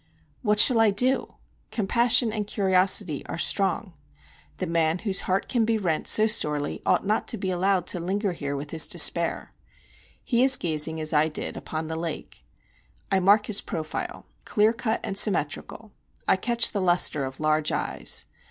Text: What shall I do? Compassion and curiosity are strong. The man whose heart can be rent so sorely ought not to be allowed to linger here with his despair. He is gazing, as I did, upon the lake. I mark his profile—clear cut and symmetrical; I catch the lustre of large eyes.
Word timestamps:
What 0.41 0.57
shall 0.57 0.79
I 0.79 0.89
do? 0.89 1.35
Compassion 1.69 2.31
and 2.33 2.47
curiosity 2.47 3.23
are 3.27 3.37
strong. 3.37 3.93
The 4.57 4.65
man 4.65 4.97
whose 5.05 5.21
heart 5.29 5.47
can 5.47 5.63
be 5.63 5.77
rent 5.77 6.07
so 6.07 6.25
sorely 6.25 6.81
ought 6.87 7.05
not 7.05 7.27
to 7.27 7.37
be 7.37 7.51
allowed 7.51 7.85
to 7.85 7.99
linger 7.99 8.31
here 8.31 8.55
with 8.55 8.71
his 8.71 8.87
despair. 8.87 9.53
He 10.23 10.43
is 10.43 10.57
gazing, 10.57 10.99
as 10.99 11.13
I 11.13 11.27
did, 11.27 11.55
upon 11.55 11.85
the 11.85 11.95
lake. 11.95 12.43
I 13.11 13.19
mark 13.19 13.45
his 13.45 13.61
profile—clear 13.61 14.73
cut 14.73 15.01
and 15.03 15.15
symmetrical; 15.15 15.91
I 16.27 16.35
catch 16.35 16.71
the 16.71 16.81
lustre 16.81 17.23
of 17.23 17.39
large 17.39 17.71
eyes. 17.71 18.25